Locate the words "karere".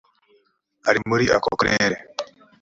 1.59-1.95